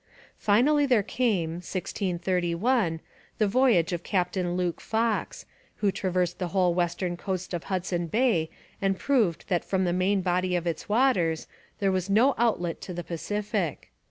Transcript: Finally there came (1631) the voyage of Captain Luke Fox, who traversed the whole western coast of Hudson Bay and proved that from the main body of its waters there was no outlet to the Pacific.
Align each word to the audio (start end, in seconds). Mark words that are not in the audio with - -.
Finally 0.39 0.87
there 0.87 1.03
came 1.03 1.57
(1631) 1.61 3.01
the 3.37 3.45
voyage 3.47 3.93
of 3.93 4.01
Captain 4.01 4.57
Luke 4.57 4.81
Fox, 4.81 5.45
who 5.75 5.91
traversed 5.91 6.39
the 6.39 6.47
whole 6.47 6.73
western 6.73 7.15
coast 7.15 7.53
of 7.53 7.65
Hudson 7.65 8.07
Bay 8.07 8.49
and 8.81 8.97
proved 8.97 9.45
that 9.47 9.63
from 9.63 9.83
the 9.83 9.93
main 9.93 10.21
body 10.23 10.55
of 10.55 10.65
its 10.65 10.89
waters 10.89 11.45
there 11.77 11.91
was 11.91 12.09
no 12.09 12.33
outlet 12.39 12.81
to 12.81 12.95
the 12.95 13.03
Pacific. 13.03 13.91